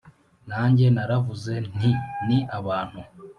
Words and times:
Nanjye 0.49 0.85
naravuze 0.95 1.53
nti 1.73 1.91
ni 2.27 2.39
abantu 2.57 2.99